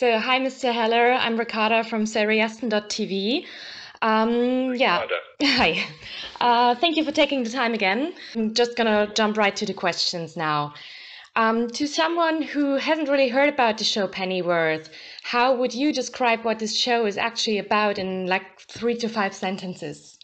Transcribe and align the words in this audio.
So, 0.00 0.18
hi, 0.18 0.40
Mr. 0.40 0.72
Heller. 0.72 1.12
I'm 1.12 1.36
Ricarda 1.36 1.84
from 1.84 2.04
Seriasten.tv. 2.04 3.44
Um, 4.00 4.74
yeah. 4.74 5.04
Hi. 5.42 5.84
Uh, 6.40 6.74
thank 6.74 6.96
you 6.96 7.04
for 7.04 7.12
taking 7.12 7.42
the 7.42 7.50
time 7.50 7.74
again. 7.74 8.14
I'm 8.34 8.54
just 8.54 8.78
gonna 8.78 9.12
jump 9.14 9.36
right 9.36 9.54
to 9.56 9.66
the 9.66 9.74
questions 9.74 10.38
now. 10.38 10.72
Um, 11.36 11.68
to 11.72 11.86
someone 11.86 12.40
who 12.40 12.76
hasn't 12.76 13.10
really 13.10 13.28
heard 13.28 13.50
about 13.50 13.76
the 13.76 13.84
show 13.84 14.08
Pennyworth, 14.08 14.88
how 15.22 15.54
would 15.54 15.74
you 15.74 15.92
describe 15.92 16.46
what 16.46 16.60
this 16.60 16.74
show 16.74 17.04
is 17.04 17.18
actually 17.18 17.58
about 17.58 17.98
in 17.98 18.26
like 18.26 18.58
three 18.58 18.96
to 18.96 19.06
five 19.06 19.34
sentences? 19.34 20.18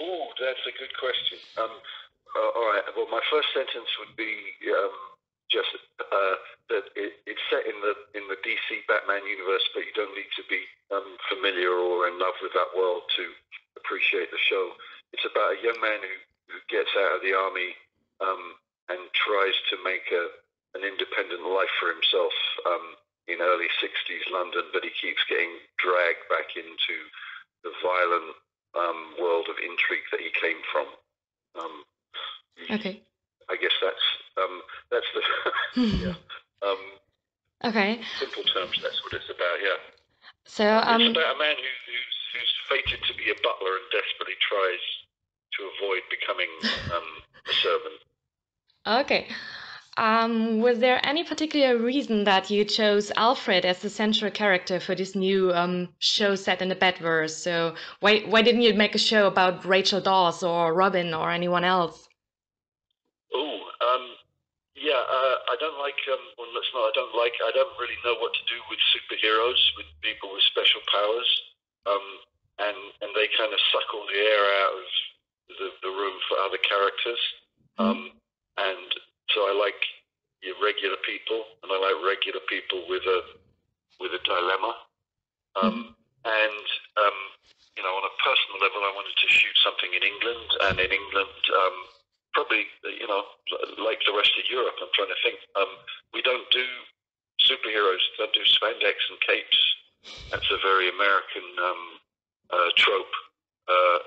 Oh, 0.00 0.28
that's 0.40 0.64
a 0.66 0.72
good 0.78 0.94
question. 0.98 1.36
Um, 1.58 1.68
uh, 1.68 2.58
all 2.58 2.72
right. 2.72 2.82
Well, 2.96 3.08
my 3.10 3.20
first 3.30 3.48
sentence 3.52 3.90
would 4.00 4.16
be 4.16 4.32
um, 4.72 5.13
just 5.52 5.70
uh, 6.00 6.36
that 6.70 6.84
it, 6.96 7.20
it's 7.28 7.44
set 7.52 7.68
in 7.68 7.76
the 7.84 7.94
in 8.16 8.24
the 8.28 8.40
DC 8.40 8.84
Batman 8.88 9.24
universe, 9.28 9.64
but 9.76 9.84
you 9.84 9.94
don't 9.94 10.14
need 10.16 10.30
to 10.36 10.44
be 10.48 10.62
um, 10.90 11.16
familiar 11.28 11.72
or 11.72 12.08
in 12.08 12.16
love 12.18 12.36
with 12.40 12.52
that 12.56 12.72
world 12.72 13.04
to 13.16 13.24
appreciate 13.76 14.30
the 14.32 14.40
show. 14.48 14.72
It's 15.12 15.28
about 15.28 15.54
a 15.54 15.62
young 15.62 15.78
man 15.78 16.00
who, 16.02 16.14
who 16.50 16.58
gets 16.72 16.90
out 16.96 17.20
of 17.20 17.22
the 17.22 17.36
army 17.36 17.76
um, 18.18 18.58
and 18.88 19.00
tries 19.14 19.54
to 19.70 19.76
make 19.84 20.08
a 20.10 20.24
an 20.74 20.82
independent 20.82 21.46
life 21.46 21.70
for 21.78 21.86
himself 21.86 22.34
um, 22.66 22.98
in 23.30 23.38
early 23.38 23.70
60s 23.78 24.26
London, 24.34 24.66
but 24.74 24.82
he 24.82 24.90
keeps 24.98 25.22
getting 25.30 25.54
dragged 25.78 26.26
back 26.26 26.50
into 26.58 26.96
the 27.62 27.70
violent 27.78 28.34
um, 28.74 29.14
world 29.22 29.46
of 29.46 29.56
intrigue 29.62 30.04
that 30.10 30.18
he 30.20 30.34
came 30.34 30.58
from. 30.74 30.88
Um, 31.54 31.74
okay. 32.74 33.00
I 33.48 33.56
guess 33.60 33.76
that's 33.78 34.06
um, 34.40 34.64
that's 34.90 35.08
the 35.14 35.22
yeah. 35.76 36.14
Um, 36.64 36.78
okay. 37.62 38.00
Simple 38.18 38.42
terms. 38.44 38.80
That's 38.82 39.04
what 39.04 39.12
it's 39.12 39.28
about. 39.28 39.60
Yeah. 39.60 39.76
So 40.46 40.64
um, 40.64 41.02
it's 41.02 41.10
about 41.10 41.36
a 41.36 41.38
man 41.38 41.56
who, 41.56 41.72
who's 41.92 42.16
who's 42.32 42.52
fated 42.70 43.04
to 43.04 43.14
be 43.14 43.30
a 43.30 43.34
butler 43.42 43.76
and 43.76 43.86
desperately 43.92 44.34
tries 44.48 44.80
to 45.52 45.68
avoid 45.76 46.02
becoming 46.08 46.48
um, 46.96 47.04
a 47.48 47.52
servant. 47.52 48.00
Okay. 48.86 49.28
Um, 49.96 50.60
was 50.60 50.80
there 50.80 51.00
any 51.06 51.22
particular 51.22 51.78
reason 51.78 52.24
that 52.24 52.50
you 52.50 52.64
chose 52.64 53.12
Alfred 53.16 53.64
as 53.64 53.78
the 53.78 53.88
central 53.88 54.30
character 54.30 54.80
for 54.80 54.96
this 54.96 55.14
new 55.14 55.52
um, 55.52 55.90
show 56.00 56.34
set 56.34 56.60
in 56.60 56.68
the 56.68 56.74
Batverse? 56.74 57.30
So 57.30 57.74
why 58.00 58.20
why 58.22 58.42
didn't 58.42 58.62
you 58.62 58.74
make 58.74 58.96
a 58.96 58.98
show 58.98 59.28
about 59.28 59.64
Rachel 59.64 60.00
Dawes 60.00 60.42
or 60.42 60.74
Robin 60.74 61.14
or 61.14 61.30
anyone 61.30 61.62
else? 61.62 62.08
Oh, 63.32 63.60
um, 63.80 64.08
yeah, 64.74 64.98
uh, 64.98 65.34
I 65.54 65.56
don't 65.62 65.78
like. 65.78 65.94
Um, 66.10 66.24
well, 66.34 66.50
let's 66.50 66.66
not. 66.74 66.90
I 66.90 66.94
don't 66.98 67.14
like. 67.14 67.38
I 67.38 67.54
don't 67.54 67.78
really 67.78 67.94
know 68.02 68.18
what 68.18 68.34
to 68.34 68.44
do 68.50 68.58
with 68.66 68.82
superheroes, 68.90 69.62
with 69.78 69.86
people 70.02 70.34
with 70.34 70.42
special 70.50 70.82
powers, 70.90 71.30
um, 71.86 72.06
and 72.58 72.78
and 72.98 73.10
they 73.14 73.30
kind 73.38 73.54
of 73.54 73.62
suck 73.70 73.86
all 73.94 74.02
the 74.10 74.18
air 74.18 74.44
out 74.66 74.74
of 74.74 74.86
the, 75.54 75.68
the 75.86 75.92
room 75.94 76.18
for 76.26 76.42
other 76.42 76.58
characters. 76.58 77.22
Mm-hmm. 77.78 77.86
Um, 77.86 78.00
and 78.58 78.90
so 79.30 79.46
I 79.46 79.54
like 79.54 79.78
your 80.42 80.58
regular 80.58 80.98
people, 81.06 81.46
and 81.62 81.70
I 81.70 81.78
like 81.78 82.02
regular 82.02 82.42
people 82.50 82.90
with 82.90 83.06
a 83.06 83.38
with 84.02 84.10
a 84.10 84.22
dilemma. 84.26 84.74
Um, 85.54 85.70
mm-hmm. 85.70 85.86
And 86.26 86.66
um, 86.98 87.18
you 87.78 87.86
know, 87.86 87.94
on 87.94 88.10
a 88.10 88.14
personal 88.26 88.58
level, 88.58 88.82
I 88.82 88.90
wanted 88.90 89.14
to 89.14 89.28
shoot 89.30 89.54
something 89.62 89.94
in 89.94 90.02
England, 90.02 90.50
and 90.66 90.76
in 90.82 90.90
England, 90.90 91.42
um, 91.46 91.76
probably 92.34 92.66
you 92.82 93.06
know, 93.06 93.22
like 93.78 94.02
the 94.04 94.14
rest 94.14 94.34
of 94.36 94.44
Europe, 94.50 94.74
I'm 94.82 94.92
trying 94.94 95.14
to 95.14 95.20
think. 95.22 95.38
Um, 95.56 95.70
we 96.12 96.20
don't 96.22 96.46
do 96.50 96.66
superheroes, 97.40 98.02
we 98.14 98.18
don't 98.18 98.34
do 98.34 98.44
spandex 98.46 98.98
and 99.10 99.18
capes. 99.22 99.60
That's 100.30 100.50
a 100.52 100.60
very 100.60 100.92
American 100.92 101.46
um, 101.62 101.82
uh, 102.52 102.70
trope. 102.76 103.14
Uh, 103.64 103.98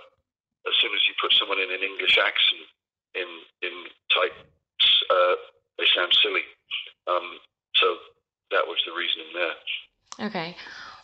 as 0.69 0.75
soon 0.78 0.94
as 0.94 1.02
you 1.08 1.16
put 1.17 1.34
someone 1.34 1.58
in 1.58 1.72
an 1.72 1.81
English 1.81 2.19
accent 2.19 2.68
in 3.16 3.29
in 3.63 3.74
tight 4.13 4.35
uh, 5.09 5.35
they 5.78 5.85
sound 5.96 6.13
silly. 6.22 6.44
Um, 7.07 7.40
so 7.75 7.88
that 8.52 8.66
was 8.68 8.78
the 8.85 8.94
reasoning 8.94 9.31
there. 9.34 10.28
Okay. 10.28 10.56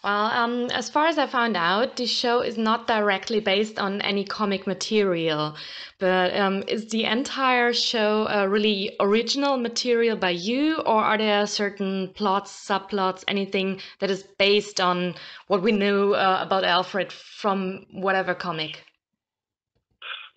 Well, 0.04 0.26
um, 0.26 0.70
as 0.72 0.90
far 0.90 1.08
as 1.08 1.18
I 1.18 1.28
found 1.28 1.56
out, 1.56 1.96
the 1.96 2.06
show 2.06 2.42
is 2.42 2.58
not 2.58 2.88
directly 2.88 3.40
based 3.40 3.80
on 3.80 4.02
any 4.02 4.26
comic 4.26 4.68
material, 4.68 5.56
but 5.98 6.36
um, 6.36 6.62
is 6.68 6.90
the 6.90 7.06
entire 7.06 7.72
show 7.72 8.28
uh, 8.28 8.46
really 8.50 8.98
original 9.00 9.56
material 9.56 10.18
by 10.18 10.32
you, 10.32 10.76
or 10.80 11.02
are 11.02 11.18
there 11.18 11.48
certain 11.48 12.10
plots, 12.16 12.52
subplots, 12.52 13.24
anything 13.30 13.80
that 14.00 14.12
is 14.12 14.24
based 14.38 14.82
on 14.82 15.16
what 15.48 15.62
we 15.62 15.72
know 15.72 16.16
uh, 16.16 16.40
about 16.42 16.66
Alfred 16.66 17.14
from 17.14 17.86
whatever 17.94 18.36
comic? 18.36 18.84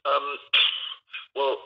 Um, 0.05 0.37
well, 1.35 1.57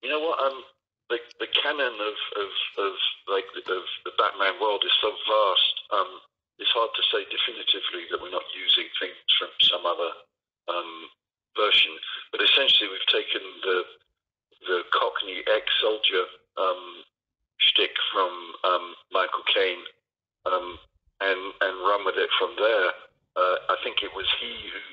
you 0.00 0.10
know 0.10 0.20
what? 0.20 0.38
Um, 0.38 0.62
the, 1.10 1.18
the 1.40 1.48
canon 1.60 1.92
of, 1.92 2.16
of, 2.38 2.50
of 2.86 2.92
like 3.26 3.44
of 3.56 3.82
the 4.04 4.12
Batman 4.16 4.60
world 4.60 4.84
is 4.86 4.92
so 5.02 5.10
vast. 5.10 5.74
Um, 5.92 6.20
it's 6.58 6.70
hard 6.70 6.90
to 6.94 7.04
say 7.10 7.26
definitively 7.30 8.06
that 8.10 8.20
we're 8.22 8.34
not 8.34 8.46
using 8.54 8.86
things 9.00 9.18
from 9.38 9.50
some 9.60 9.84
other 9.84 10.12
um, 10.70 11.10
version. 11.58 11.92
But 12.30 12.42
essentially, 12.42 12.90
we've 12.90 13.10
taken 13.10 13.42
the 13.62 13.78
the 14.64 14.80
Cockney 14.96 15.44
ex-soldier 15.44 16.24
um, 16.56 17.04
shtick 17.60 17.92
from 18.12 18.32
um, 18.64 18.94
Michael 19.12 19.44
Caine 19.52 19.84
um, 20.46 20.78
and 21.20 21.40
and 21.60 21.74
run 21.84 22.04
with 22.06 22.16
it 22.16 22.30
from 22.38 22.54
there. 22.56 22.90
Uh, 23.34 23.56
I 23.74 23.76
think 23.82 24.02
it 24.02 24.14
was 24.14 24.26
he 24.40 24.70
who 24.70 24.84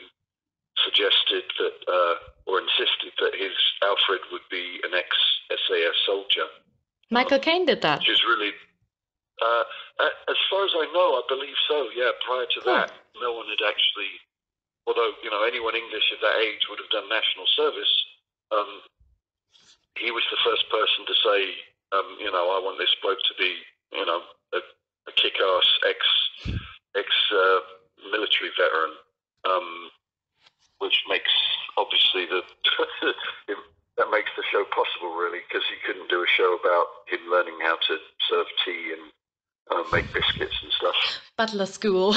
suggested 0.85 1.45
that 1.59 1.78
uh, 1.88 2.16
or 2.49 2.59
insisted 2.59 3.13
that 3.22 3.38
his 3.38 3.53
Alfred 3.83 4.22
would 4.31 4.45
be 4.49 4.81
an 4.83 4.93
ex 4.97 5.07
SAS 5.49 5.95
soldier. 6.05 6.47
Michael 7.09 7.38
um, 7.38 7.43
Caine 7.43 7.66
did 7.66 7.81
that. 7.81 7.99
Which 7.99 8.09
is 8.09 8.23
really, 8.23 8.51
uh, 9.41 9.63
as 10.29 10.40
far 10.50 10.66
as 10.66 10.74
I 10.78 10.85
know, 10.94 11.18
I 11.18 11.24
believe 11.28 11.57
so. 11.68 11.90
Yeah, 11.97 12.13
prior 12.25 12.46
to 12.46 12.62
that, 12.66 12.94
oh. 12.94 13.22
no 13.22 13.29
one 13.34 13.50
had 13.50 13.62
actually, 13.66 14.13
although 14.85 15.18
you 15.24 15.29
know 15.29 15.44
anyone 15.44 15.75
English 15.75 16.07
of 16.13 16.22
that 16.22 16.40
age 16.41 16.66
would 16.69 16.79
have 16.79 16.94
done 16.94 17.09
national 17.09 17.47
service. 17.57 17.94
Um, 18.52 18.81
he 19.97 20.12
was 20.12 20.24
the 20.31 20.40
first 20.46 20.66
person 20.72 21.03
to 21.06 21.16
say, 21.25 21.40
um, 21.91 22.18
you 22.19 22.31
know, 22.31 22.53
I 22.53 22.59
want 22.63 22.79
this 22.79 22.94
bloke 23.03 23.19
to 23.28 23.35
be, 23.38 23.59
you 23.91 24.06
know, 24.06 24.24
a, 24.56 24.59
a 25.07 25.12
kick-ass 25.13 25.68
ex 25.88 26.00
ex 26.96 27.09
uh, 27.34 27.59
military 28.12 28.52
veteran. 28.56 28.96
Um, 29.41 29.91
which 30.81 30.97
makes 31.08 31.31
obviously 31.78 32.25
the 32.25 32.41
that 33.97 34.09
makes 34.09 34.34
the 34.34 34.44
show 34.50 34.66
possible 34.73 35.13
really 35.13 35.46
because 35.46 35.63
he 35.69 35.78
couldn't 35.85 36.09
do 36.09 36.25
a 36.25 36.34
show 36.35 36.58
about 36.58 37.06
him 37.06 37.22
learning 37.29 37.56
how 37.62 37.78
to 37.78 38.02
serve 38.28 38.50
tea 38.66 38.90
and 39.81 39.92
make 39.92 40.14
biscuits 40.14 40.56
and 40.64 40.72
stuff. 40.72 40.96
Butler 41.38 41.66
school. 41.66 42.16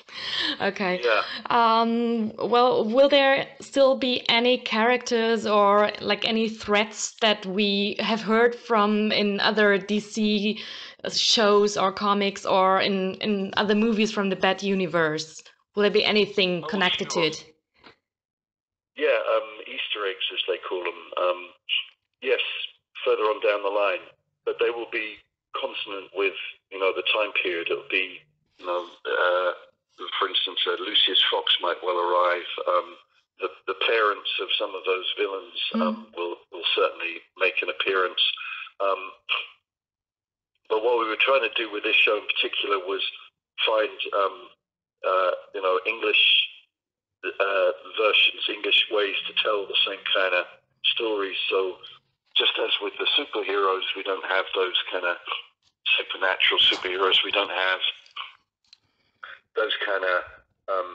okay. 0.60 1.00
Yeah. 1.02 1.22
Um, 1.46 2.32
well, 2.36 2.84
will 2.84 3.08
there 3.08 3.46
still 3.60 3.96
be 3.96 4.28
any 4.28 4.58
characters 4.58 5.46
or 5.46 5.90
like 6.00 6.26
any 6.26 6.48
threats 6.48 7.14
that 7.20 7.44
we 7.46 7.96
have 7.98 8.22
heard 8.22 8.54
from 8.54 9.12
in 9.12 9.40
other 9.40 9.78
DC 9.78 10.58
shows 11.10 11.76
or 11.76 11.92
comics 11.92 12.46
or 12.46 12.80
in, 12.80 13.14
in 13.14 13.52
other 13.56 13.74
movies 13.74 14.12
from 14.12 14.30
the 14.30 14.36
Bat 14.36 14.62
universe? 14.62 15.42
Will 15.74 15.82
there 15.82 15.90
be 15.90 16.04
anything 16.04 16.62
oh, 16.64 16.66
connected 16.66 17.10
sure. 17.12 17.22
to 17.22 17.28
it? 17.28 17.44
Yeah, 18.96 19.16
um, 19.34 19.48
Easter 19.62 20.04
eggs, 20.06 20.26
as 20.32 20.40
they 20.46 20.58
call 20.68 20.84
them. 20.84 21.00
Um, 21.16 21.48
yes, 22.20 22.40
further 23.04 23.22
on 23.22 23.40
down 23.40 23.62
the 23.62 23.70
line, 23.70 24.04
but 24.44 24.56
they 24.60 24.70
will 24.70 24.90
be 24.92 25.16
consonant 25.58 26.10
with 26.14 26.36
you 26.72 26.80
know 26.80 26.92
the 26.96 27.06
time 27.12 27.32
period. 27.42 27.68
It'll 27.70 27.84
be 27.90 28.24
you 28.58 28.66
know, 28.66 28.86
uh, 29.04 29.52
for 30.18 30.28
instance, 30.28 30.58
uh, 30.66 30.80
Lucius 30.80 31.22
Fox 31.30 31.52
might 31.60 31.78
well 31.82 31.98
arrive. 31.98 32.48
Um, 32.66 32.88
the, 33.40 33.48
the 33.66 33.78
parents 33.86 34.30
of 34.40 34.48
some 34.58 34.70
of 34.74 34.82
those 34.86 35.08
villains 35.18 35.58
mm. 35.74 36.16
will 36.16 36.36
will 36.50 36.68
certainly 36.74 37.20
make 37.38 37.58
an 37.62 37.68
appearance. 37.68 38.22
Um, 38.80 39.02
but 40.68 40.82
what 40.82 40.98
we 40.98 41.08
were 41.10 41.20
trying 41.20 41.44
to 41.44 41.54
do 41.58 41.70
with 41.70 41.84
this 41.84 41.96
show 41.96 42.16
in 42.16 42.26
particular 42.32 42.78
was 42.86 43.02
find 43.66 43.92
um, 44.14 44.36
uh, 45.04 45.32
you 45.54 45.62
know 45.62 45.78
English 45.86 46.22
uh, 47.24 47.70
versions, 47.98 48.42
English 48.48 48.86
ways 48.90 49.16
to 49.26 49.32
tell 49.42 49.66
the 49.66 49.78
same 49.86 50.02
kind 50.14 50.34
of 50.34 50.46
stories. 50.94 51.36
So, 51.50 51.78
just 52.36 52.54
as 52.58 52.70
with 52.80 52.94
the 52.98 53.06
superheroes, 53.18 53.86
we 53.96 54.02
don't 54.02 54.24
have 54.26 54.46
those 54.54 54.78
kind 54.90 55.04
of 55.04 55.16
supernatural 55.98 56.60
superheroes. 56.60 57.24
We 57.24 57.32
don't 57.32 57.50
have 57.50 57.80
those 59.56 59.72
kind 59.84 60.04
of 60.04 60.18
um, 60.68 60.90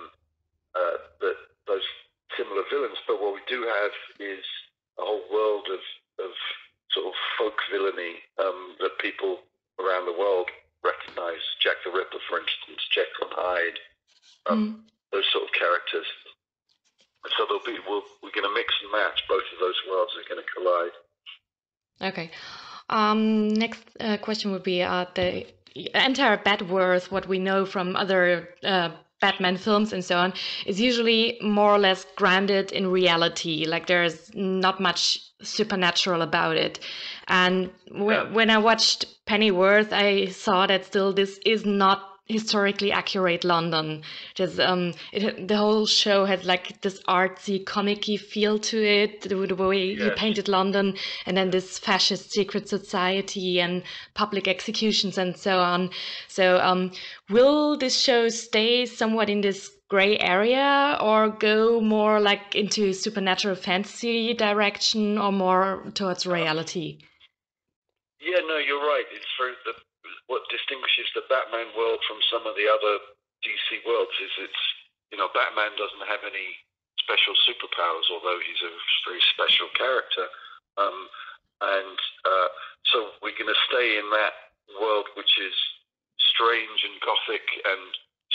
uh, 0.76 0.98
the, 1.22 1.32
those 1.68 1.86
similar 2.36 2.64
villains. 2.70 2.98
But 3.08 3.22
what 3.22 3.34
we 3.34 3.42
do 3.48 3.64
have 3.64 3.94
is 4.20 4.46
a 4.98 5.04
whole 5.04 5.26
world 5.32 5.68
of, 5.72 5.82
of 6.24 6.32
sort 6.92 7.08
of 7.08 7.16
folk 7.38 7.58
villainy 7.72 8.22
um, 8.40 8.76
that 8.80 8.98
people 9.00 9.40
around 9.80 10.06
the 10.06 10.18
world 10.18 10.50
recognize. 10.84 11.42
Jack 11.62 11.78
the 11.86 11.92
Ripper, 11.92 12.22
for 12.30 12.40
instance, 12.40 12.82
Jekyll 12.90 13.30
and 13.30 13.36
Hyde, 13.38 13.80
um, 14.50 14.60
mm. 14.62 14.74
those 15.12 15.28
sort 15.34 15.46
of 15.46 15.52
characters. 15.54 16.08
so 17.38 17.46
there'll 17.46 17.66
be 17.66 17.78
we'll, 17.86 18.06
we're 18.24 18.34
going 18.34 18.48
to 18.48 18.56
mix 18.56 18.74
and 18.82 18.92
match. 18.92 19.22
Both 19.28 19.46
of 19.54 19.60
those 19.60 19.78
worlds 19.90 20.14
are 20.18 20.28
going 20.30 20.42
to 20.42 20.50
collide. 20.54 20.96
Okay. 22.02 22.30
Um, 22.90 23.50
next 23.50 23.84
uh, 24.00 24.18
question 24.18 24.52
would 24.52 24.64
be 24.64 24.82
uh, 24.82 25.06
the 25.16 25.46
entire 25.94 26.38
Batworth, 26.38 27.12
what 27.12 27.28
we 27.28 27.40
know 27.40 27.66
from 27.66 27.96
other 27.96 28.50
uh, 28.64 28.90
Batman 29.20 29.58
films 29.58 29.94
and 29.94 30.04
so 30.04 30.18
on, 30.18 30.34
is 30.66 30.80
usually 30.80 31.38
more 31.42 31.74
or 31.74 31.80
less 31.80 32.06
grounded 32.16 32.72
in 32.72 32.88
reality. 32.88 33.66
Like 33.66 33.88
there's 33.88 34.32
not 34.34 34.80
much 34.80 35.20
supernatural 35.42 36.22
about 36.22 36.58
it. 36.58 36.80
And 37.28 37.72
yeah. 37.94 38.32
when 38.32 38.50
I 38.50 38.58
watched 38.58 39.06
Pennyworth, 39.26 39.92
I 39.92 40.28
saw 40.28 40.68
that 40.68 40.86
still 40.86 41.14
this 41.14 41.40
is 41.46 41.66
not 41.66 42.17
historically 42.28 42.92
accurate 42.92 43.44
London. 43.44 44.04
Just 44.36 44.60
um, 44.60 44.94
it, 45.12 45.48
the 45.48 45.58
whole 45.58 45.86
show 45.86 46.26
had 46.26 46.46
like 46.46 46.82
this 46.82 47.02
artsy, 47.04 47.64
comicky 47.64 48.20
feel 48.20 48.60
to 48.60 48.84
it, 48.84 49.22
the, 49.22 49.36
the 49.36 49.56
way 49.56 49.94
yes. 49.94 50.04
he 50.04 50.10
painted 50.12 50.48
London, 50.48 50.96
and 51.26 51.38
then 51.38 51.52
this 51.52 51.80
fascist 51.80 52.32
secret 52.32 52.68
society 52.68 53.60
and 53.60 53.84
public 54.14 54.48
executions 54.48 55.18
and 55.18 55.38
so 55.38 55.60
on. 55.60 55.90
So, 56.28 56.60
um, 56.60 56.92
will 57.30 57.78
this 57.78 57.98
show 57.98 58.30
stay 58.30 58.86
somewhat 58.86 59.30
in 59.30 59.42
this 59.42 59.72
gray 59.90 60.18
area, 60.20 60.98
or 61.00 61.30
go 61.30 61.80
more 61.80 62.20
like 62.20 62.56
into 62.56 62.92
supernatural 62.92 63.56
fantasy 63.56 64.34
direction, 64.34 65.18
or 65.18 65.32
more 65.32 65.84
towards 65.94 66.26
reality? 66.28 67.00
Yeah, 68.20 68.42
no, 68.50 68.58
you're 68.58 68.82
right. 68.82 69.06
It's 69.14 69.30
for 69.38 69.54
the 69.66 69.74
what 70.32 70.48
distinguishes 70.50 71.08
the 71.14 71.28
Batman 71.28 71.72
world 71.76 72.00
from 72.08 72.20
some 72.32 72.48
of 72.48 72.56
the 72.56 72.68
other 72.68 72.96
DC 73.44 73.84
worlds 73.86 74.16
is 74.24 74.34
it's 74.50 74.64
you 75.12 75.18
know 75.20 75.30
Batman 75.36 75.76
doesn't 75.78 76.08
have 76.10 76.24
any 76.26 76.58
special 77.00 77.36
superpowers, 77.46 78.08
although 78.12 78.40
he's 78.42 78.64
a 78.66 78.74
very 79.08 79.22
special 79.36 79.70
character, 79.78 80.26
um, 80.80 80.98
and 81.62 81.98
uh, 82.26 82.50
so 82.92 82.98
we're 83.22 83.38
going 83.38 83.52
to 83.52 83.66
stay 83.70 84.00
in 84.00 84.08
that 84.12 84.36
world 84.82 85.08
which 85.16 85.32
is 85.40 85.56
strange 86.20 86.84
and 86.84 87.00
gothic 87.00 87.46
and 87.64 87.84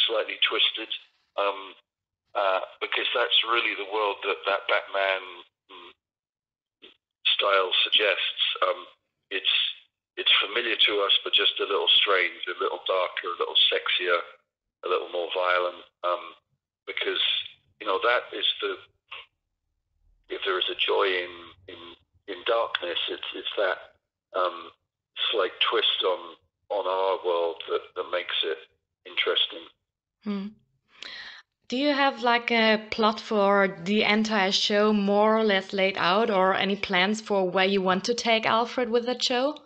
slightly 0.09 0.39
twisted, 0.49 0.89
um, 1.37 1.75
uh, 2.35 2.61
because 2.81 3.09
that's 3.13 3.39
really 3.51 3.75
the 3.77 3.91
world 3.93 4.17
that 4.25 4.41
that 4.47 4.65
Batman 4.71 5.23
mm, 5.69 5.93
style 7.27 7.73
suggests. 7.85 8.43
Um, 8.65 8.87
it's 9.33 9.55
familiar 10.43 10.77
to 10.77 10.93
us, 11.07 11.15
but 11.23 11.33
just 11.33 11.57
a 11.63 11.71
little 11.71 11.89
strange, 11.89 12.43
a 12.51 12.59
little 12.59 12.83
darker, 12.85 13.31
a 13.31 13.39
little 13.39 13.59
sexier, 13.71 14.19
a 14.85 14.89
little 14.89 15.09
more 15.15 15.31
violent. 15.31 15.87
Um, 16.03 16.35
because 16.87 17.23
you 17.81 17.87
know 17.87 17.99
that 18.03 18.37
is 18.37 18.47
the 18.61 18.75
if 20.29 20.41
there 20.45 20.59
is 20.59 20.69
a 20.71 20.75
joy 20.75 21.07
in 21.07 21.35
in, 21.69 21.81
in 22.29 22.39
darkness, 22.47 22.99
it's 23.09 23.31
it's 23.35 23.55
that 23.57 23.79
um, 24.39 24.71
slight 25.31 25.53
twist 25.71 26.03
on 26.05 26.37
on 26.71 26.87
our 26.87 27.19
world 27.25 27.63
that, 27.69 27.83
that 27.97 28.11
makes 28.11 28.35
it 28.45 28.59
interesting. 29.07 29.65
Hmm. 30.25 30.47
Do 31.69 31.77
you 31.77 31.93
have 31.93 32.23
like 32.23 32.51
a 32.51 32.87
plot 32.91 33.21
for 33.21 33.79
the 33.85 34.03
entire 34.03 34.53
show 34.53 34.93
more 34.93 35.37
or 35.37 35.45
less 35.45 35.73
laid 35.73 35.97
out, 35.97 36.31
or 36.31 36.55
any 36.55 36.77
plans 36.77 37.21
for 37.21 37.49
where 37.49 37.65
you 37.65 37.81
want 37.81 38.05
to 38.05 38.15
take 38.15 38.47
Alfred 38.47 38.91
with 38.91 39.07
that 39.07 39.23
show? 39.23 39.57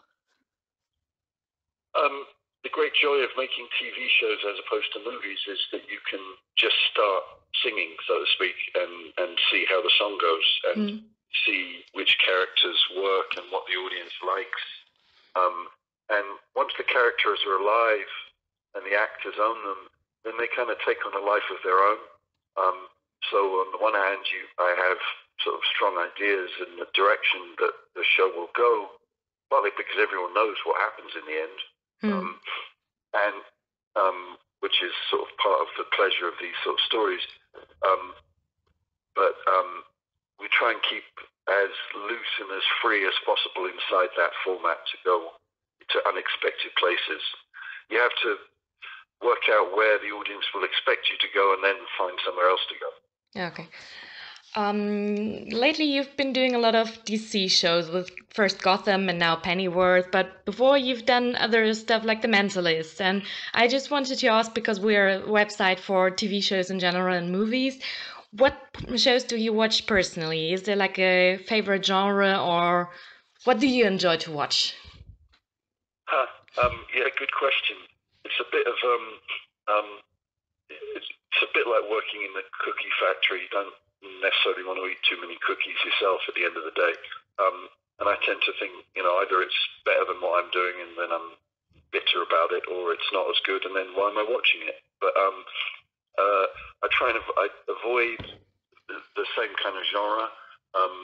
Um, 1.96 2.28
the 2.62 2.74
great 2.74 2.92
joy 2.98 3.22
of 3.22 3.30
making 3.38 3.70
TV 3.78 4.10
shows 4.18 4.42
as 4.42 4.58
opposed 4.58 4.90
to 4.92 5.06
movies 5.06 5.38
is 5.46 5.60
that 5.70 5.86
you 5.86 6.02
can 6.02 6.20
just 6.58 6.76
start 6.90 7.22
singing, 7.62 7.94
so 8.10 8.18
to 8.18 8.28
speak, 8.34 8.58
and, 8.74 9.14
and 9.22 9.38
see 9.50 9.64
how 9.70 9.80
the 9.80 9.92
song 9.96 10.18
goes 10.18 10.48
and 10.74 10.82
mm. 10.82 10.98
see 11.46 11.86
which 11.94 12.18
characters 12.18 12.80
work 12.98 13.38
and 13.38 13.46
what 13.54 13.64
the 13.70 13.78
audience 13.78 14.12
likes. 14.18 14.64
Um, 15.38 15.70
and 16.10 16.26
once 16.58 16.74
the 16.74 16.86
characters 16.86 17.38
are 17.46 17.62
alive 17.62 18.10
and 18.74 18.82
the 18.82 18.98
actors 18.98 19.38
own 19.38 19.62
them, 19.62 19.82
then 20.26 20.34
they 20.42 20.50
kind 20.50 20.68
of 20.68 20.82
take 20.82 21.00
on 21.06 21.14
a 21.14 21.22
life 21.22 21.46
of 21.54 21.62
their 21.62 21.78
own. 21.78 22.02
Um, 22.58 22.78
so 23.30 23.62
on 23.62 23.70
the 23.70 23.82
one 23.82 23.94
hand, 23.94 24.26
you 24.26 24.42
I 24.58 24.74
have 24.90 25.00
sort 25.44 25.54
of 25.54 25.62
strong 25.70 25.94
ideas 25.98 26.50
in 26.66 26.82
the 26.82 26.88
direction 26.98 27.54
that 27.62 27.74
the 27.94 28.02
show 28.02 28.26
will 28.32 28.50
go, 28.58 28.96
partly 29.50 29.70
because 29.76 30.02
everyone 30.02 30.34
knows 30.34 30.58
what 30.66 30.82
happens 30.82 31.14
in 31.14 31.24
the 31.30 31.38
end. 31.38 31.58
Mm. 32.02 32.12
Um, 32.12 32.28
and 33.14 33.40
um, 33.96 34.20
which 34.60 34.82
is 34.84 34.92
sort 35.08 35.24
of 35.24 35.30
part 35.40 35.60
of 35.64 35.70
the 35.80 35.88
pleasure 35.96 36.28
of 36.28 36.36
these 36.40 36.56
sort 36.64 36.76
of 36.76 36.82
stories. 36.84 37.24
Um, 37.84 38.12
but 39.16 39.40
um, 39.48 39.84
we 40.36 40.48
try 40.52 40.76
and 40.76 40.82
keep 40.84 41.06
as 41.48 41.72
loose 41.96 42.32
and 42.42 42.50
as 42.52 42.66
free 42.82 43.06
as 43.06 43.16
possible 43.24 43.64
inside 43.70 44.12
that 44.18 44.36
format 44.44 44.82
to 44.92 44.96
go 45.06 45.32
to 45.88 45.96
unexpected 46.10 46.74
places. 46.76 47.22
You 47.88 48.02
have 48.02 48.12
to 48.26 48.36
work 49.24 49.48
out 49.48 49.72
where 49.72 49.96
the 50.02 50.12
audience 50.12 50.44
will 50.52 50.66
expect 50.66 51.08
you 51.08 51.16
to 51.22 51.30
go 51.32 51.54
and 51.54 51.62
then 51.64 51.78
find 51.96 52.18
somewhere 52.26 52.50
else 52.50 52.64
to 52.68 52.76
go. 52.76 52.90
Okay. 53.54 53.68
Um, 54.56 55.50
lately, 55.50 55.84
you've 55.84 56.16
been 56.16 56.32
doing 56.32 56.54
a 56.54 56.58
lot 56.58 56.74
of 56.74 57.04
DC 57.04 57.50
shows 57.50 57.90
with 57.90 58.10
first 58.30 58.62
Gotham 58.62 59.10
and 59.10 59.18
now 59.18 59.36
Pennyworth, 59.36 60.10
but 60.10 60.46
before 60.46 60.78
you've 60.78 61.04
done 61.04 61.36
other 61.36 61.74
stuff 61.74 62.04
like 62.04 62.22
The 62.22 62.28
Mentalist. 62.28 62.98
And 62.98 63.22
I 63.52 63.68
just 63.68 63.90
wanted 63.90 64.18
to 64.18 64.28
ask 64.28 64.54
because 64.54 64.80
we're 64.80 65.08
a 65.08 65.20
website 65.20 65.78
for 65.78 66.10
TV 66.10 66.42
shows 66.42 66.70
in 66.70 66.78
general 66.80 67.14
and 67.14 67.30
movies. 67.30 67.78
What 68.30 68.56
shows 68.96 69.24
do 69.24 69.36
you 69.36 69.52
watch 69.52 69.86
personally? 69.86 70.54
Is 70.54 70.62
there 70.62 70.76
like 70.76 70.98
a 70.98 71.36
favorite 71.36 71.84
genre 71.84 72.42
or 72.42 72.90
what 73.44 73.60
do 73.60 73.68
you 73.68 73.84
enjoy 73.84 74.16
to 74.24 74.32
watch? 74.32 74.74
Huh, 76.06 76.26
um, 76.64 76.80
yeah, 76.96 77.04
good 77.18 77.32
question. 77.32 77.76
It's 78.24 78.40
a 78.40 78.48
bit 78.50 78.66
of 78.66 78.74
um, 78.84 79.06
um, 79.68 79.88
it's, 80.70 81.06
it's 81.32 81.42
a 81.42 81.52
bit 81.52 81.66
like 81.66 81.90
working 81.90 82.24
in 82.24 82.32
the 82.32 82.42
cookie 82.64 82.92
factory. 83.00 83.42
You 83.42 83.48
don't 83.52 83.74
necessarily 84.22 84.66
want 84.66 84.78
to 84.80 84.88
eat 84.88 85.02
too 85.06 85.20
many 85.20 85.38
cookies 85.42 85.78
yourself 85.84 86.22
at 86.26 86.34
the 86.34 86.46
end 86.46 86.56
of 86.56 86.64
the 86.64 86.76
day. 86.76 86.94
Um, 87.38 87.68
and 88.00 88.06
I 88.08 88.16
tend 88.24 88.40
to 88.44 88.52
think, 88.60 88.72
you 88.92 89.02
know, 89.02 89.16
either 89.24 89.40
it's 89.40 89.56
better 89.88 90.04
than 90.04 90.20
what 90.20 90.40
I'm 90.40 90.52
doing 90.52 90.76
and 90.84 90.92
then 91.00 91.10
I'm 91.12 91.36
bitter 91.92 92.20
about 92.20 92.52
it, 92.52 92.64
or 92.68 92.92
it's 92.92 93.12
not 93.12 93.24
as 93.30 93.40
good, 93.48 93.64
and 93.64 93.74
then 93.74 93.94
why 93.96 94.10
am 94.10 94.18
I 94.20 94.26
watching 94.28 94.60
it? 94.68 94.76
But 95.00 95.16
um, 95.16 95.38
uh, 96.18 96.46
I 96.84 96.86
try 96.92 97.08
and 97.08 97.18
av- 97.18 97.38
I 97.40 97.46
avoid 97.72 98.20
the, 98.88 99.26
same 99.36 99.52
kind 99.60 99.76
of 99.76 99.84
genre. 99.88 100.28
Um, 100.76 100.96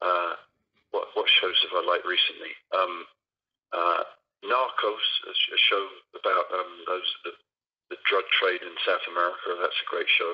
uh, 0.00 0.32
what, 0.92 1.08
what 1.14 1.28
shows 1.40 1.56
have 1.66 1.76
I 1.76 1.82
liked 1.84 2.06
recently? 2.06 2.52
Um, 2.72 2.94
uh, 3.72 4.02
Narcos, 4.44 5.08
a, 5.26 5.58
show 5.58 5.84
about 6.14 6.46
um, 6.52 6.72
those 6.86 7.08
the, 7.24 7.32
the, 7.90 7.98
drug 8.08 8.24
trade 8.38 8.62
in 8.62 8.72
South 8.84 9.02
America. 9.10 9.56
That's 9.60 9.80
a 9.82 9.90
great 9.90 10.08
show. 10.08 10.32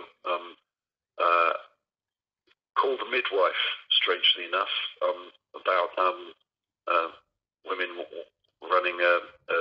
Call 2.77 2.97
The 2.97 3.11
Midwife, 3.11 3.65
strangely 3.91 4.49
enough, 4.49 4.73
um, 5.05 5.21
about 5.55 5.91
um, 5.99 6.33
uh, 6.89 7.09
women 7.69 8.05
running 8.63 8.97
a, 9.01 9.15
a, 9.53 9.57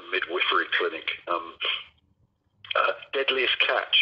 a, 0.00 0.02
midwifery 0.12 0.68
clinic. 0.76 1.08
Um, 1.28 1.54
uh, 2.76 2.92
Deadliest 3.12 3.58
Catch. 3.60 3.96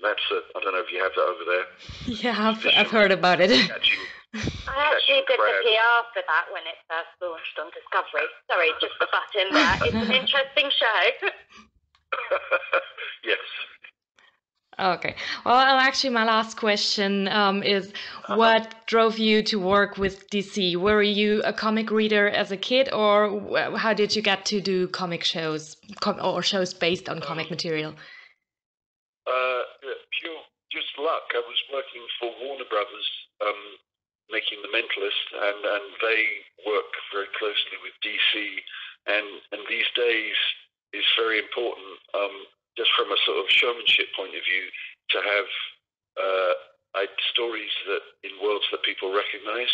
That's 0.00 0.22
a, 0.32 0.40
I 0.56 0.60
don't 0.62 0.74
know 0.74 0.82
if 0.82 0.90
you 0.90 1.02
have 1.02 1.12
that 1.14 1.28
over 1.28 1.44
there. 1.46 1.66
Yeah, 2.22 2.34
I've, 2.34 2.66
I've 2.76 2.90
heard 2.90 3.12
about 3.12 3.40
it. 3.40 3.50
Catching, 3.50 4.02
I 4.34 4.90
actually 4.90 5.22
did 5.28 5.38
the 5.38 5.54
PR 5.62 5.98
for 6.10 6.22
that 6.26 6.46
when 6.50 6.64
it 6.66 6.78
first 6.88 7.12
launched 7.20 7.56
on 7.60 7.70
Discovery. 7.70 8.26
Sorry, 8.50 8.70
just 8.80 8.96
the 8.98 9.06
button 9.12 9.52
there. 9.54 9.76
It's 9.86 10.08
an 10.08 10.14
interesting 10.22 10.70
show. 10.72 11.28
Okay. 14.78 15.14
Well, 15.44 15.54
actually, 15.54 16.10
my 16.10 16.24
last 16.24 16.56
question 16.56 17.28
um, 17.28 17.62
is 17.62 17.92
uh-huh. 18.24 18.36
what 18.36 18.74
drove 18.86 19.18
you 19.18 19.42
to 19.44 19.60
work 19.60 19.98
with 19.98 20.30
DC? 20.30 20.76
Were 20.76 21.02
you 21.02 21.42
a 21.44 21.52
comic 21.52 21.90
reader 21.90 22.28
as 22.28 22.50
a 22.52 22.56
kid, 22.56 22.90
or 22.92 23.76
how 23.76 23.92
did 23.92 24.16
you 24.16 24.22
get 24.22 24.46
to 24.46 24.60
do 24.62 24.88
comic 24.88 25.24
shows 25.24 25.76
com 26.00 26.18
or 26.22 26.42
shows 26.42 26.72
based 26.72 27.08
on 27.10 27.20
comic 27.20 27.50
material? 27.50 27.92
Uh, 29.26 29.60
pure, 30.18 30.40
just 30.72 30.96
luck. 30.98 31.28
I 31.34 31.42
was 31.44 31.60
working 31.72 32.04
for 32.18 32.32
Warner 32.40 32.64
Brothers, 32.70 33.08
um, 33.44 33.60
making 34.30 34.58
The 34.62 34.72
Mentalist, 34.72 35.26
and, 35.36 35.60
and 35.62 35.86
they 36.00 36.22
work 36.66 36.90
very 37.12 37.28
closely 37.38 37.76
with 37.84 37.92
DC. 38.00 38.56
And, 39.04 39.26
and 39.52 39.62
these 39.68 39.86
days 39.94 40.38
is 40.94 41.04
very 41.18 41.38
important. 41.38 41.98
Um, 42.14 42.34
just 42.76 42.90
from 42.96 43.12
a 43.12 43.18
sort 43.26 43.38
of 43.38 43.46
showmanship 43.48 44.08
point 44.16 44.34
of 44.34 44.42
view, 44.44 44.64
to 45.10 45.18
have 45.20 45.48
uh, 46.16 46.52
stories 47.32 47.72
that 47.88 48.04
in 48.24 48.32
worlds 48.42 48.64
that 48.70 48.82
people 48.82 49.12
recognise, 49.12 49.72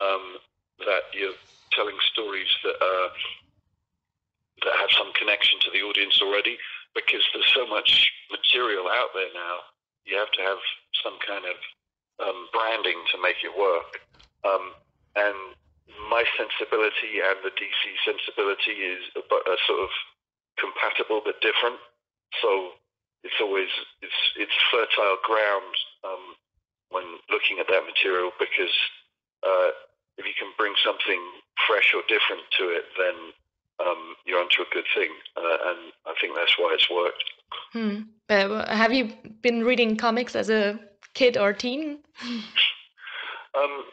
um, 0.00 0.38
that 0.86 1.10
you're 1.12 1.36
telling 1.72 1.96
stories 2.12 2.50
that 2.64 2.76
are 2.80 3.10
that 4.62 4.74
have 4.78 4.92
some 4.94 5.10
connection 5.18 5.58
to 5.58 5.70
the 5.74 5.82
audience 5.82 6.22
already 6.22 6.56
because 6.94 7.24
there's 7.32 7.50
so 7.54 7.66
much 7.66 8.12
material 8.30 8.86
out 8.86 9.10
there 9.14 9.32
now. 9.34 9.66
You 10.06 10.18
have 10.18 10.30
to 10.38 10.42
have 10.42 10.60
some 11.02 11.18
kind 11.26 11.44
of 11.48 11.56
um, 12.22 12.46
branding 12.52 13.00
to 13.10 13.16
make 13.18 13.42
it 13.42 13.50
work. 13.50 13.98
Um, 14.44 14.76
and 15.16 15.36
my 16.10 16.22
sensibility 16.38 17.18
and 17.20 17.42
the 17.42 17.50
DC 17.54 17.82
sensibility 18.06 18.76
is 18.78 19.02
a, 19.16 19.22
a 19.24 19.56
sort 19.66 19.80
of 19.82 19.90
compatible 20.60 21.22
but 21.24 21.40
different. 21.40 21.80
So 22.40 22.78
it's 23.24 23.38
always 23.40 23.68
it's 24.00 24.20
it's 24.36 24.56
fertile 24.70 25.18
ground 25.24 25.74
um, 26.04 26.24
when 26.90 27.04
looking 27.30 27.58
at 27.60 27.68
that 27.68 27.84
material 27.84 28.30
because 28.38 28.74
uh, 29.42 29.70
if 30.18 30.24
you 30.26 30.34
can 30.38 30.52
bring 30.56 30.74
something 30.84 31.20
fresh 31.66 31.92
or 31.94 32.02
different 32.08 32.42
to 32.58 32.64
it, 32.70 32.84
then 32.96 33.16
um, 33.80 34.14
you're 34.24 34.40
onto 34.40 34.62
a 34.62 34.72
good 34.72 34.84
thing, 34.94 35.10
uh, 35.36 35.56
and 35.70 35.92
I 36.06 36.14
think 36.20 36.36
that's 36.36 36.56
why 36.58 36.74
it's 36.74 36.88
worked. 36.90 37.24
Hmm. 37.72 38.12
But 38.28 38.68
have 38.68 38.92
you 38.92 39.12
been 39.42 39.64
reading 39.64 39.96
comics 39.96 40.36
as 40.36 40.50
a 40.50 40.78
kid 41.14 41.36
or 41.36 41.52
teen? 41.52 41.98
um, 43.58 43.84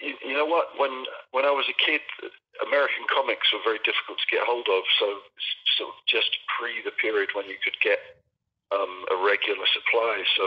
you, 0.00 0.14
you, 0.24 0.34
know 0.34 0.46
what? 0.46 0.68
When 0.78 1.04
when 1.32 1.44
I 1.44 1.50
was 1.50 1.66
a 1.68 1.84
kid, 1.84 2.00
American 2.66 3.04
comics 3.12 3.52
were 3.52 3.60
very 3.64 3.78
difficult 3.84 4.18
to 4.18 4.30
get 4.30 4.46
hold 4.46 4.68
of. 4.68 4.82
So, 5.00 5.06
so 5.78 5.94
just 6.06 6.36
pre 6.58 6.82
the 6.82 6.90
period 6.90 7.30
when 7.34 7.46
you 7.46 7.56
could 7.62 7.78
get 7.80 7.98
um, 8.74 9.06
a 9.10 9.16
regular 9.24 9.64
supply. 9.72 10.22
So 10.36 10.44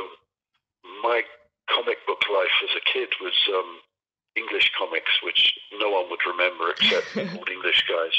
my 1.02 1.24
comic 1.72 1.98
book 2.06 2.22
life 2.30 2.56
as 2.64 2.76
a 2.76 2.84
kid 2.92 3.10
was 3.22 3.34
um, 3.56 3.80
English 4.36 4.72
comics, 4.78 5.12
which 5.24 5.54
no 5.80 5.90
one 5.90 6.10
would 6.10 6.22
remember 6.28 6.72
except 6.72 7.16
old 7.18 7.50
English 7.50 7.84
guys. 7.88 8.18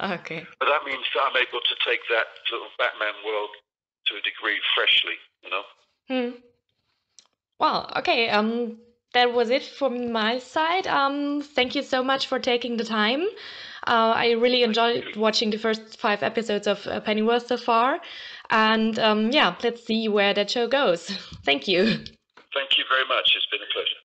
Okay. 0.00 0.46
But 0.58 0.66
that 0.66 0.84
means 0.84 1.04
that 1.14 1.22
I'm 1.28 1.36
able 1.36 1.60
to 1.60 1.74
take 1.86 2.00
that 2.08 2.26
sort 2.48 2.62
of 2.62 2.72
Batman 2.78 3.14
world 3.24 3.50
to 4.06 4.16
a 4.16 4.22
degree 4.24 4.58
freshly, 4.74 5.20
you 5.44 5.50
know. 5.50 5.64
Hmm. 6.08 6.36
Well, 7.58 7.92
okay. 7.98 8.30
Um, 8.30 8.78
that 9.14 9.32
was 9.32 9.50
it 9.50 9.62
from 9.62 10.12
my 10.12 10.38
side. 10.38 10.86
Um, 10.86 11.42
thank 11.42 11.74
you 11.74 11.82
so 11.82 12.02
much 12.02 12.26
for 12.26 12.38
taking 12.38 12.76
the 12.76 12.84
time. 12.84 13.22
Uh, 13.86 14.12
I 14.14 14.32
really 14.32 14.62
enjoyed 14.62 15.16
watching 15.16 15.50
the 15.50 15.58
first 15.58 15.98
five 15.98 16.22
episodes 16.22 16.66
of 16.66 16.86
uh, 16.86 17.00
Pennyworth 17.00 17.46
so 17.46 17.56
far, 17.56 17.98
and 18.50 18.98
um, 18.98 19.30
yeah, 19.30 19.54
let's 19.62 19.84
see 19.86 20.08
where 20.08 20.34
that 20.34 20.50
show 20.50 20.68
goes. 20.68 21.06
Thank 21.44 21.66
you. 21.66 21.84
Thank 22.52 22.76
you 22.76 22.84
very 22.88 23.06
much. 23.08 23.32
It's 23.36 23.46
been 23.46 23.60
a 23.62 23.72
pleasure. 23.72 23.99